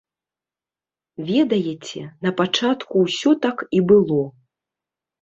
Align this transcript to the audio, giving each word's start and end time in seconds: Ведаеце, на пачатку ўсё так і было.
Ведаеце, 1.27 1.99
на 2.29 2.33
пачатку 2.41 2.95
ўсё 3.07 3.31
так 3.47 3.57
і 3.81 3.87
было. 3.93 4.23